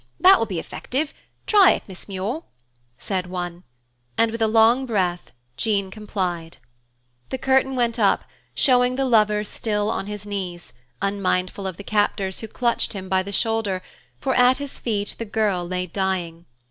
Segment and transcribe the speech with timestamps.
[0.19, 1.13] That will be effective;
[1.45, 2.41] try it, Miss Muir,"
[2.97, 3.61] said one.
[4.17, 6.57] And with a long breath, Jean complied.
[7.29, 8.23] The curtain went up,
[8.55, 13.21] showing the lover still on his knees, unmindful of the captors who clutched him by
[13.21, 13.83] the shoulder,
[14.19, 16.47] for at his feet the girl lay dying.